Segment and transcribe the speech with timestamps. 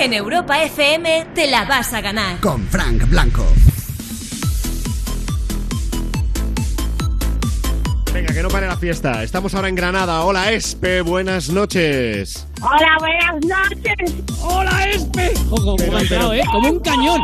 [0.00, 2.40] En Europa FM te la vas a ganar.
[2.40, 3.44] Con Frank Blanco.
[8.14, 9.24] Venga, que no pare la fiesta.
[9.24, 10.22] Estamos ahora en Granada.
[10.24, 12.46] Hola, Espe, buenas noches.
[12.60, 14.14] Hola, buenas noches.
[14.40, 15.32] ¡Hola, Espe!
[15.50, 15.76] Ojo,
[16.32, 16.42] ¿eh?
[16.52, 17.20] Como un cañón.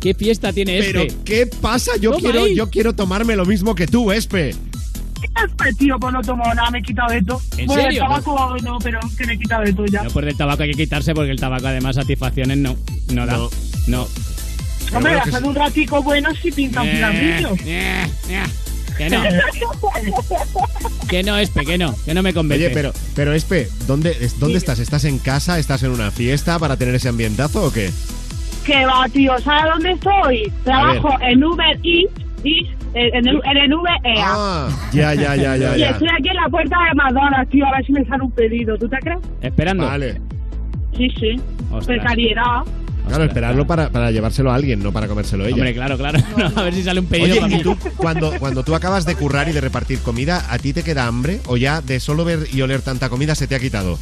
[0.00, 1.22] ¿Qué fiesta tiene Pero, Espe?
[1.24, 1.96] ¿qué pasa?
[1.96, 2.56] Yo Toma quiero, ahí.
[2.56, 4.54] yo quiero tomarme lo mismo que tú, Espe.
[5.58, 7.40] Pues tío, pues no tomo nada, me he quitado de todo.
[7.58, 8.02] ¿En bueno, serio?
[8.02, 10.02] el tabaco no, pero que me he quitado de todo ya.
[10.02, 12.76] No, pues del tabaco hay que quitarse porque el tabaco además satisfacciones no,
[13.12, 13.36] no da.
[13.36, 13.50] No.
[13.86, 14.08] No.
[14.94, 17.50] Hombre, bueno, hacer un ratico bueno si pinta un Eh, cigarrillo.
[17.64, 18.42] eh, eh.
[18.96, 19.22] Que no,
[21.08, 22.64] que no, Espe, que no, que no me convence.
[22.66, 24.78] Oye, pero, pero Espe, ¿dónde, es- ¿dónde estás?
[24.78, 25.58] ¿Estás en casa?
[25.58, 27.90] ¿Estás en una fiesta para tener ese ambientazo o qué?
[28.64, 30.52] Que va, tío, ¿sabes dónde estoy?
[30.64, 34.24] Trabajo en Uber Eats, Eats, en el, en el VEA.
[34.26, 35.90] Ah, ya, ya, ya, ya, y ya.
[35.90, 38.76] estoy aquí en la puerta de McDonald's, tío, a ver si me sale un pedido.
[38.78, 39.18] ¿Tú te crees?
[39.42, 39.84] Esperando.
[39.86, 40.20] Vale.
[40.96, 41.36] Sí, sí.
[41.70, 41.86] Ostras.
[41.98, 42.62] Precariedad.
[43.08, 45.54] Claro, esperarlo para, para llevárselo a alguien, no para comérselo ella.
[45.54, 46.18] Hombre, claro, claro.
[46.36, 47.62] No, a ver si sale un pedido Oye, para ¿y mí.
[47.62, 51.06] tú cuando, cuando tú acabas de currar y de repartir comida, ¿a ti te queda
[51.06, 51.40] hambre?
[51.46, 53.96] ¿O ya de solo ver y oler tanta comida se te ha quitado?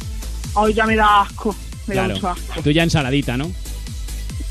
[0.55, 1.55] Hoy ya me da asco.
[1.85, 2.15] Me da Claro.
[2.15, 2.61] mucho asco.
[2.63, 3.51] Tú ya ensaladita, ¿no?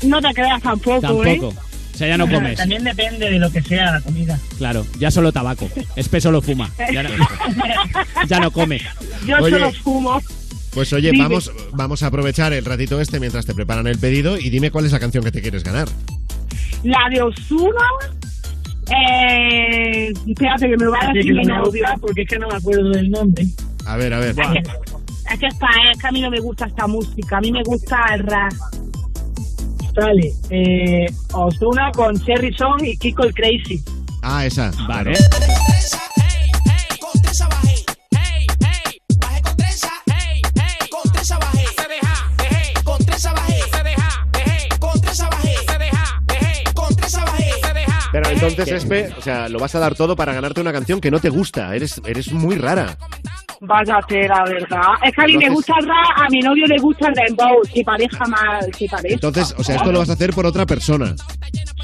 [0.03, 1.25] No te creas tampoco, Tampoco.
[1.49, 1.53] ¿eh?
[1.95, 2.57] O sea, ya no comes.
[2.57, 4.37] También depende de lo que sea la comida.
[4.57, 5.69] Claro, ya solo tabaco.
[5.95, 6.69] Espe solo fuma.
[6.91, 7.09] Ya no,
[8.27, 8.81] ya no come.
[9.25, 9.51] Yo Oye.
[9.51, 10.21] solo fumo.
[10.73, 11.23] Pues oye, Dime.
[11.23, 14.85] vamos, vamos a aprovechar el ratito este mientras te preparan el pedido y dime cuál
[14.85, 15.87] es la canción que te quieres ganar.
[16.83, 17.79] La de Osuna.
[18.91, 21.63] Eh, espérate que me va a decir que no
[22.01, 23.45] porque es que no me acuerdo del nombre.
[23.85, 24.29] A ver, a ver.
[24.31, 24.59] Es que,
[25.33, 27.37] es que esta- es que a mí no me gusta esta música.
[27.37, 28.51] A mí me gusta el rap.
[29.95, 33.81] Vale, eh, Osuna con Cherry Song y Kiko el Crazy.
[34.21, 34.71] Ah, esa.
[34.87, 35.13] Vale.
[48.11, 51.11] Pero entonces, Espe, o sea, lo vas a dar todo para ganarte una canción que
[51.11, 51.75] no te gusta.
[51.75, 52.97] Eres, eres muy rara.
[53.67, 54.93] Vaya tela, ¿verdad?
[55.03, 57.63] Es que a mí me gusta el rap, a mi novio le gusta el dembow.
[57.63, 59.15] Si pareja mal, si pareja.
[59.15, 61.15] Entonces, o sea, esto lo vas a hacer por otra persona.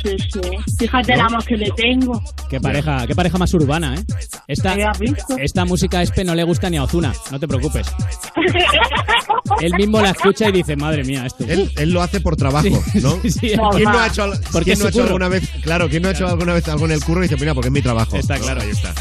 [0.04, 0.40] Sí, sí.
[0.80, 2.22] Fíjate el amor que le tengo.
[2.50, 4.04] Qué pareja, qué pareja más urbana, ¿eh?
[4.48, 5.38] Esta, ¿Qué has visto?
[5.38, 7.88] esta música a Espe no le gusta ni a Ozuna, no te preocupes.
[9.62, 11.46] Él mismo la escucha y dice, madre mía, esto.
[11.48, 13.20] Él, él lo hace por trabajo, ¿no?
[13.22, 13.40] Sí, sí,
[13.72, 14.32] ¿Quién no ha hecho,
[14.64, 15.50] quién no ha hecho alguna vez?
[15.62, 17.68] Claro, ¿quién no ha hecho alguna vez algo en el curro y dice, mira, porque
[17.68, 18.18] es mi trabajo?
[18.18, 18.44] Está ¿no?
[18.44, 18.62] claro.
[18.62, 18.94] Ahí está.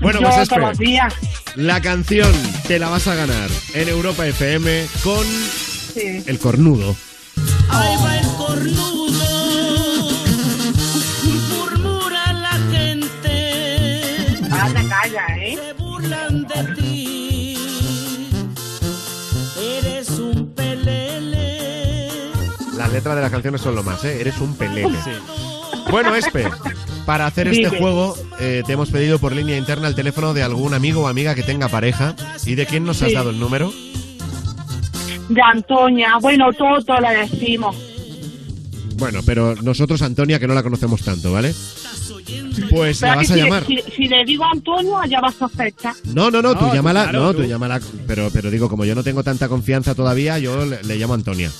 [0.00, 0.98] Bueno, Yo pues Espe,
[1.56, 2.30] la canción
[2.66, 5.24] te la vas a ganar en Europa FM con
[5.94, 6.22] Sí.
[6.26, 6.94] El Cornudo.
[7.70, 7.96] Ahí
[22.96, 24.20] letras de las canciones son lo más, ¿eh?
[24.20, 24.98] Eres un pelele.
[25.90, 26.48] Bueno, Espe,
[27.04, 27.78] para hacer este Dime.
[27.78, 31.34] juego eh, te hemos pedido por línea interna el teléfono de algún amigo o amiga
[31.34, 32.16] que tenga pareja.
[32.44, 33.14] ¿Y de quién nos has Sí.
[33.14, 33.72] dado el número?
[35.28, 36.18] De Antonia.
[36.20, 37.76] Bueno, todo le decimos.
[38.96, 41.54] Bueno, pero nosotros, Antonia, que no la conocemos tanto, ¿vale?
[42.70, 43.66] Pues la Pero vas que a si, llamar.
[43.66, 45.94] si, si le digo Antonio, ya va a sospechar.
[46.14, 47.42] No, no, no, tú No, llámala, claro, no, tú.
[47.42, 50.96] tú llámala, pero, pero digo, como yo no tengo tanta confianza todavía, yo le, le
[50.96, 51.52] llamo Antonia.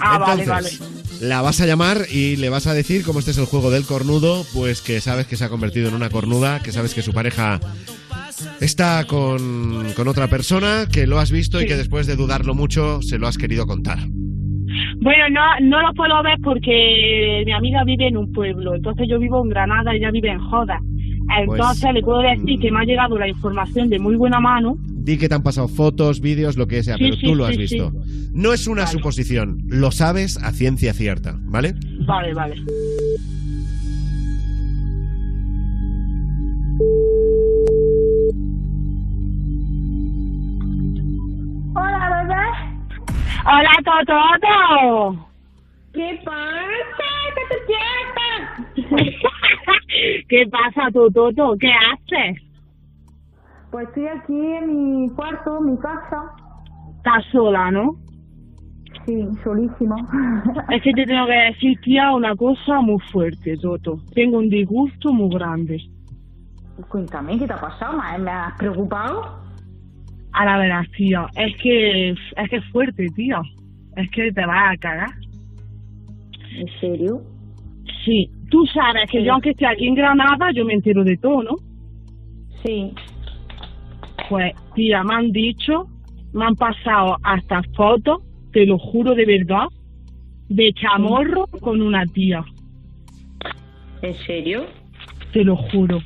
[0.00, 3.38] Ah, vale, Entonces, La vas a llamar y le vas a decir, como este es
[3.38, 6.72] el juego del cornudo, pues que sabes que se ha convertido en una cornuda, que
[6.72, 7.60] sabes que su pareja
[8.60, 13.02] está con, con otra persona, que lo has visto y que después de dudarlo mucho
[13.02, 13.98] se lo has querido contar.
[15.00, 18.74] Bueno, no, no lo puedo ver porque mi amiga vive en un pueblo.
[18.74, 20.80] Entonces yo vivo en Granada y ella vive en Joda.
[21.40, 24.76] Entonces Pues, le puedo decir que me ha llegado la información de muy buena mano.
[24.88, 27.44] Di que te han pasado fotos, vídeos, lo que sea, Sí, pero sí, tú lo
[27.46, 27.90] has sí, visto.
[28.04, 28.30] sí.
[28.34, 28.92] No es una Vale.
[28.92, 31.74] suposición, lo sabes a ciencia cierta, ¿vale?
[32.06, 32.56] Vale, vale.
[41.74, 42.44] Hola, bebé.
[43.44, 45.28] Hola, Tototo.
[45.92, 47.10] ¿Qué pasa?
[47.66, 49.18] ¿Qué te
[50.32, 51.58] ¿Qué pasa, Tototo?
[51.60, 52.42] ¿Qué haces?
[53.70, 56.22] Pues estoy aquí en mi cuarto, mi casa.
[56.96, 57.96] Estás sola, ¿no?
[59.04, 59.94] Sí, solísimo.
[60.70, 63.98] Es que te tengo que decir, tía, una cosa muy fuerte, Toto.
[64.14, 65.76] Tengo un disgusto muy grande.
[66.88, 67.98] Cuéntame, ¿qué te ha pasado?
[67.98, 69.38] ¿Me me has preocupado?
[70.32, 73.42] A la verdad, tía, es que es que es fuerte, tía.
[73.96, 75.10] Es que te vas a cagar.
[76.56, 77.20] ¿En serio?
[78.06, 79.24] Sí, tú sabes que Sí.
[79.24, 81.56] yo aunque esté aquí en Granada, yo me entero de todo, ¿no?
[82.62, 82.92] Sí.
[84.28, 85.86] Pues, tía, me han dicho,
[86.34, 88.18] me han pasado hasta fotos,
[88.52, 89.68] te lo juro de verdad,
[90.50, 92.44] de chamorro con una tía.
[94.02, 94.66] ¿En serio?
[95.32, 96.00] Te lo juro.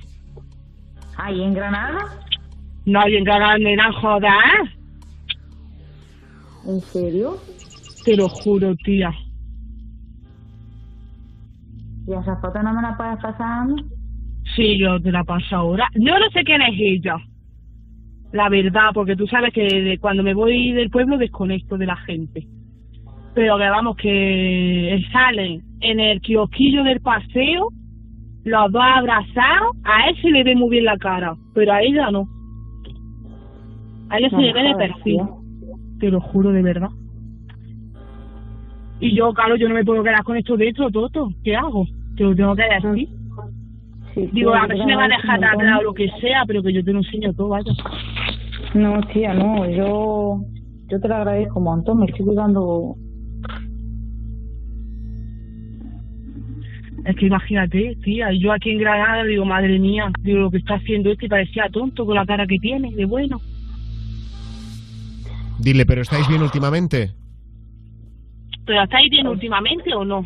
[1.16, 1.98] ¿Ahí en Granada?
[2.84, 4.70] No hay en Granada, nena, jodas.
[6.64, 7.38] ¿En serio?
[8.04, 9.10] Te lo juro, tía.
[12.06, 13.74] ¿Y esa foto no me la puedes pasar a mí?
[14.54, 15.88] Sí, yo te la paso ahora.
[15.94, 17.16] Yo no sé quién es ella.
[18.32, 21.96] La verdad, porque tú sabes que de cuando me voy del pueblo desconecto de la
[21.96, 22.46] gente.
[23.34, 27.68] Pero que vamos, que salen en el kiosquillo del paseo,
[28.44, 32.10] los dos abrazados, a él se le ve muy bien la cara, pero a ella
[32.10, 32.28] no.
[34.10, 35.20] A ella se le ve de perfil.
[35.98, 36.90] Te lo juro de verdad.
[39.00, 41.30] Y yo, claro, yo no me puedo quedar con esto dentro, Toto.
[41.44, 41.86] ¿Qué hago?
[42.16, 43.08] Te lo tengo que decir.
[44.14, 46.44] Sí, Digo, a ver si me va a dejar de hablar o lo que sea,
[46.46, 47.70] pero que yo te lo enseño todo, vaya.
[48.72, 50.40] No, tía, no, yo,
[50.88, 52.96] yo te lo agradezco un montón, me estoy cuidando.
[57.04, 60.58] Es que imagínate, tía, y yo aquí en Granada digo, madre mía, digo, lo que
[60.58, 63.40] está haciendo este y parecía tonto con la cara que tiene, de bueno.
[65.58, 67.12] Dile, ¿pero estáis bien últimamente?
[68.66, 70.22] ¿Pero estáis bien últimamente o no?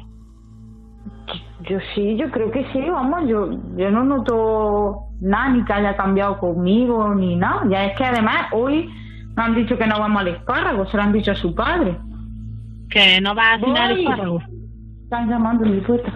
[1.69, 5.94] Yo sí, yo creo que sí, vamos, yo, yo no noto nada ni que haya
[5.94, 7.62] cambiado conmigo ni nada.
[7.69, 8.88] Ya es que además hoy
[9.37, 11.96] me han dicho que no vamos al espárrago, se lo han dicho a su padre.
[12.88, 14.00] Que no va a cenar Voy.
[14.00, 14.40] espárrago.
[15.04, 16.10] Están llamando en mi puerta.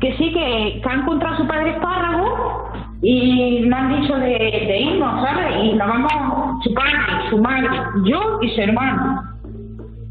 [0.00, 2.70] Que sí, que, que ha encontrado a su padre espárrago
[3.00, 5.64] y me han dicho de, de irnos, ¿sabes?
[5.64, 6.98] Y nos vamos su padre,
[7.30, 7.68] su madre,
[8.04, 9.35] yo y su hermano.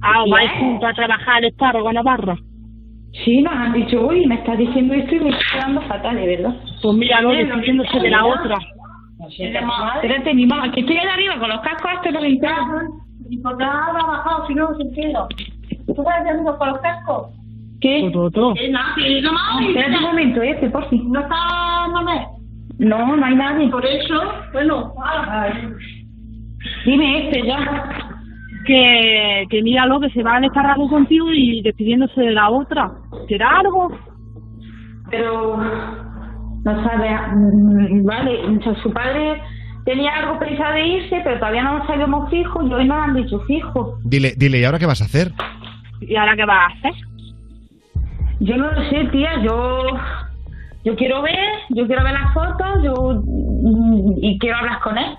[0.08, 2.38] Ah, ¿o vais juntos a trabajar al espárrago a Navarra?
[3.24, 6.28] Sí, nos han dicho, uy, me estás diciendo esto y me estoy quedando fatal, de
[6.28, 6.56] verdad.
[6.82, 8.56] Pues mira, no, despidiéndose de la otra.
[9.28, 12.68] Espérate, mi mamá, que estoy allá arriba con los cascos estos no me enteran.
[13.30, 15.28] ¿Y por qué ha bajado si no se entera?
[15.88, 17.32] ¿Tú vas amigos con los cascos?
[17.82, 18.00] ¿Qué?
[18.00, 19.62] Eh, no, que no más.
[19.62, 21.12] Espérate un momento, este, por fin.
[21.12, 22.28] ¿No está Mamé?
[22.78, 23.70] No, no hay nadie.
[23.70, 24.22] Por eso,
[24.54, 25.50] bueno, ah,
[26.86, 28.05] Dime este ya.
[28.66, 32.92] Que, que míralo, que se va al espárrago contigo y despidiéndose de la otra.
[33.28, 33.90] ¿Será algo?
[35.12, 39.40] Pero no sabe, mm, vale, su padre
[39.86, 43.14] tenía algo pensado de irse, pero todavía no lo sabemos fijo y hoy nos han
[43.14, 44.00] dicho fijo.
[44.04, 45.32] Dile, dile, ¿y ahora qué vas a hacer?
[46.02, 46.94] ¿Y ahora qué vas a hacer?
[48.40, 49.84] Yo no lo sé, tía, yo
[50.84, 55.16] yo quiero ver, yo quiero ver las fotos, yo mm, y quiero hablar con él.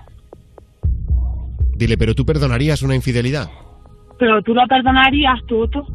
[1.77, 3.47] Dile, ¿pero tú perdonarías una infidelidad?
[4.17, 5.85] Pero tú lo perdonarías, Toto.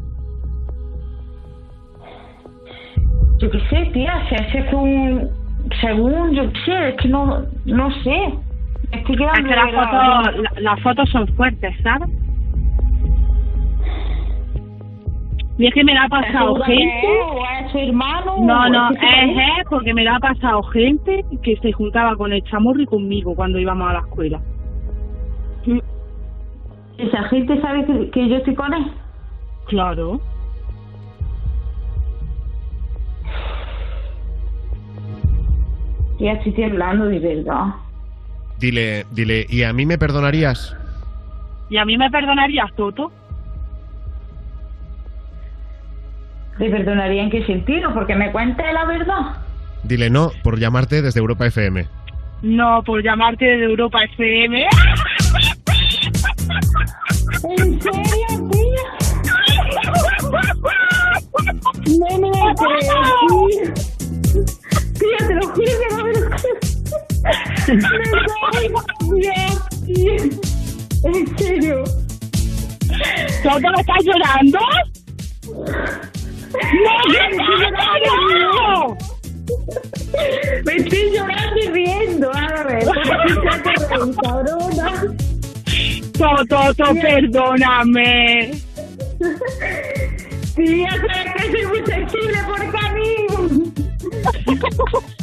[3.39, 5.29] Yo qué sé, tía, si ese es un
[5.81, 8.33] según yo qué sé, es que no no sé.
[8.91, 12.09] Es que las fotos, la- las fotos son fuertes, ¿sabes?
[15.57, 16.97] Y es que me la ha pasado ¿Seguro que gente.
[16.97, 17.21] es?
[17.31, 18.35] ¿O es su hermano?
[18.41, 21.55] No, ¿O no, es que se es él porque me la ha pasado gente que
[21.57, 24.41] se juntaba con el chamorro y conmigo cuando íbamos a la escuela.
[26.97, 28.91] ¿Esa gente sabe que, que yo estoy con él?
[29.67, 30.21] Claro.
[36.19, 37.65] Ya estoy temblando de verdad.
[38.59, 40.75] Dile, dile, ¿y a mí me perdonarías?
[41.69, 43.11] ¿Y a mí me perdonarías, Toto?
[46.57, 47.93] ¿Te perdonaría en qué sentido?
[47.93, 49.37] Porque me cuente la verdad.
[49.83, 51.85] Dile no por llamarte desde Europa FM.
[52.43, 54.67] No, por llamarte de Europa FM.
[57.45, 58.83] ¿En serio, tía?
[61.99, 62.77] No me lo puedo
[63.49, 63.73] decir.
[64.97, 66.55] Tía, te lo juro que no me lo creo.
[86.75, 88.51] Toto, perdóname.
[90.55, 92.61] Tía, sabes que soy muy sensible por
[92.93, 93.15] mí.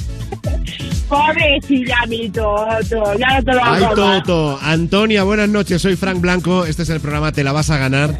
[1.09, 3.85] Pobrecilla mi Toto, ya no te lo ¡Ay.
[3.95, 4.59] Toto!
[4.63, 6.67] Antonia, buenas noches, soy Frank Blanco.
[6.67, 8.17] Este es el programa Te la vas a ganar.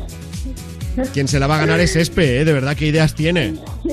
[1.13, 2.45] Quien se la va a ganar es Espe, ¿eh?
[2.45, 3.55] De verdad, ¿qué ideas tiene?
[3.85, 3.93] Sí,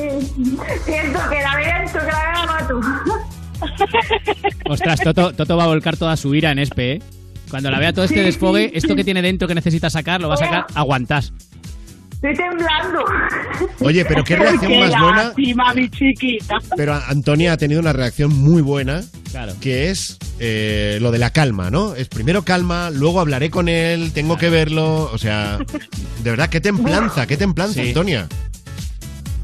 [0.83, 2.81] siento que la viento, que la gana tú.
[4.67, 7.01] Ostras, Toto, Toto va a volcar toda su ira en Espe, ¿eh?
[7.49, 8.95] Cuando la vea todo este Sí, desfogue, sí, esto sí.
[8.95, 11.31] que tiene dentro que necesita sacar, lo va a sacar, aguantás.
[12.15, 13.05] Estoy temblando.
[13.81, 15.23] Oye, pero qué reacción Qué más buena.
[15.25, 16.55] lástima, mi chiquita.
[16.75, 19.53] Pero Antonia ha tenido una reacción muy buena, Claro.
[19.61, 21.93] que es eh, lo de la calma, ¿no?
[21.93, 25.11] Es primero calma, luego hablaré con él, tengo que verlo.
[25.13, 25.59] O sea,
[26.23, 27.89] de verdad, qué templanza, qué templanza, Sí.
[27.89, 28.27] Antonia.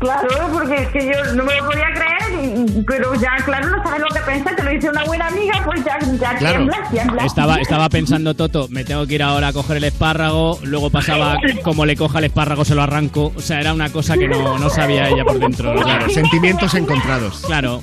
[0.04, 3.82] Claro, porque es que yo no me lo podía creer, y- pero ya, claro, no
[3.84, 6.58] sabes lo que piensa, te lo dice una buena amiga, pues ya, ya Claro.
[6.58, 7.26] tiemblas, tiemblas.
[7.26, 11.38] Estaba, estaba pensando Toto, me tengo que ir ahora a coger el espárrago, luego pasaba
[11.64, 14.58] como le coja el espárrago se lo arranco, o sea, era una cosa que no,
[14.60, 15.74] no sabía ella por dentro.
[15.76, 17.42] Claro, sentimientos encontrados.
[17.46, 17.82] Claro.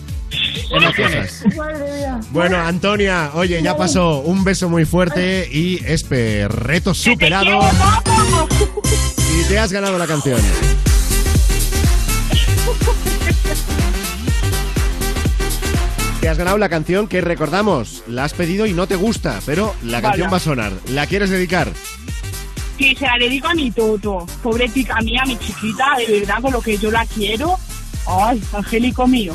[0.71, 1.43] Emociones.
[2.31, 4.21] Bueno, Antonia, oye, ya pasó.
[4.21, 7.61] Un beso muy fuerte y Espe, reto superado.
[9.41, 10.39] Y te has ganado la canción.
[16.21, 19.75] Te has ganado la canción que recordamos, la has pedido y no te gusta, pero
[19.83, 20.73] la canción va a sonar.
[20.91, 21.73] ¿La quieres dedicar?
[22.77, 24.27] Que se la dedico a mi Toto.
[24.43, 27.57] Pobrecita mía, mi chiquita, de verdad, con lo que yo la quiero.
[28.07, 29.35] Ay, angélico mío.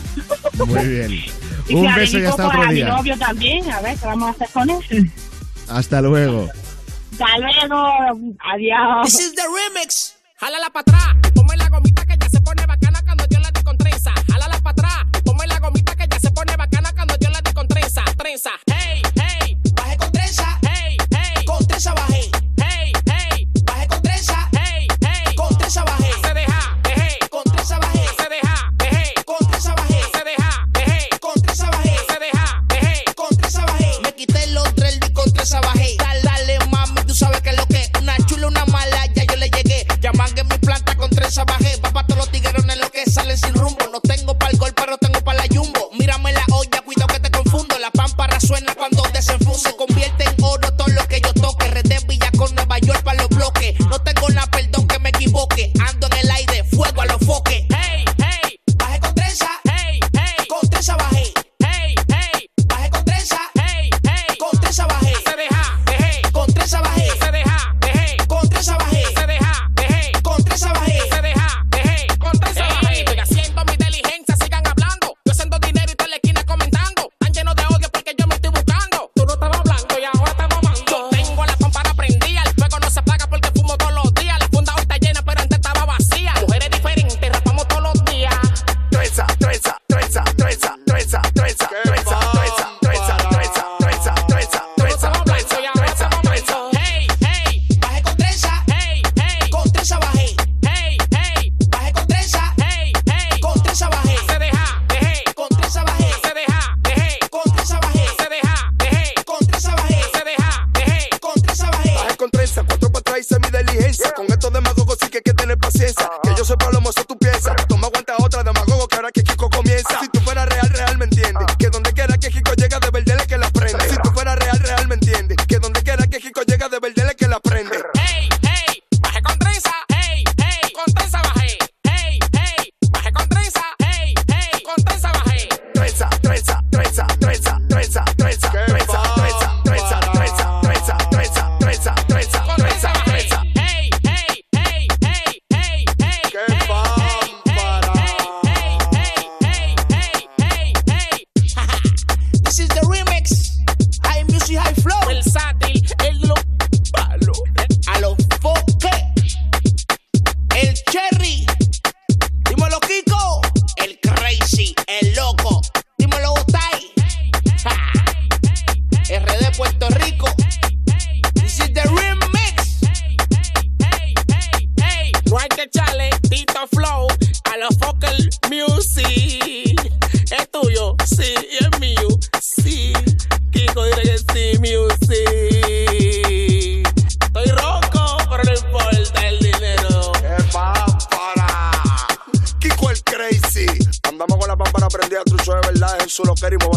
[0.66, 1.12] Muy bien.
[1.68, 2.88] Y se Un la beso y dedico hasta para otro mi día.
[2.90, 3.72] novio también.
[3.72, 5.12] A ver, ¿qué vamos a hacer con él?
[5.68, 6.48] Hasta luego.
[7.14, 8.36] Hasta luego.
[8.54, 9.06] Adiós.
[9.08, 10.16] This is the remix.
[10.40, 11.95] Jálala para atrás, ponme la gomita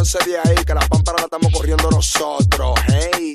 [0.09, 0.65] móvanse de ahí.
[0.65, 2.79] Que la pámpara la estamos corriendo nosotros.
[2.89, 3.35] Hey,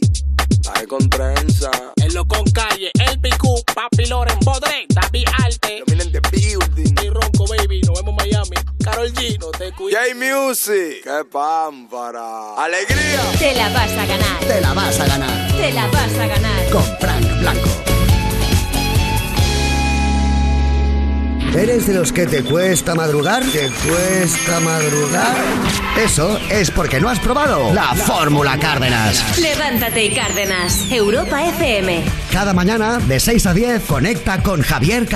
[0.65, 1.71] bajé con trenza.
[1.97, 5.83] El loco en calle, el picú, papi Loren, Bodre, David Arte.
[5.87, 6.95] Vienen de building.
[7.03, 8.57] Y ronco, baby, nos vemos en Miami.
[8.83, 9.99] Carol G, no te cuides.
[9.99, 11.03] J Music.
[11.03, 12.55] ¡Qué pámpara!
[12.57, 13.21] ¡Alegría!
[13.39, 14.39] Te la vas a ganar.
[14.39, 16.69] Te la vas a ganar Te la vas a ganar.
[16.69, 17.92] con Frank Blanco.
[21.55, 23.43] ¿Eres de los que te cuesta madrugar?
[23.43, 25.35] ¿Te cuesta madrugar?
[26.03, 29.37] Eso es porque no has probado la Fórmula Cárdenas.
[29.39, 30.91] Levántate y Cárdenas.
[30.91, 32.03] Europa FM.
[32.31, 35.11] Cada mañana de 6 a 10 conecta con Javier Cárdenas.